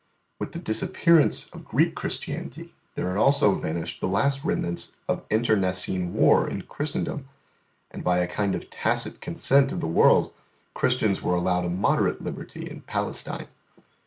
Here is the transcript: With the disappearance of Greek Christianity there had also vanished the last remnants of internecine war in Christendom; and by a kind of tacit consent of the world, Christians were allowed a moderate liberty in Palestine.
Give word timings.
With 0.39 0.53
the 0.53 0.57
disappearance 0.59 1.47
of 1.49 1.63
Greek 1.63 1.93
Christianity 1.93 2.73
there 2.95 3.09
had 3.09 3.17
also 3.19 3.53
vanished 3.53 4.01
the 4.01 4.07
last 4.07 4.43
remnants 4.43 4.95
of 5.07 5.23
internecine 5.29 6.15
war 6.15 6.49
in 6.49 6.63
Christendom; 6.63 7.29
and 7.91 8.03
by 8.03 8.17
a 8.17 8.27
kind 8.27 8.55
of 8.55 8.71
tacit 8.71 9.21
consent 9.21 9.71
of 9.71 9.79
the 9.79 9.85
world, 9.87 10.33
Christians 10.73 11.21
were 11.21 11.35
allowed 11.35 11.65
a 11.65 11.69
moderate 11.69 12.19
liberty 12.19 12.67
in 12.67 12.81
Palestine. 12.81 13.47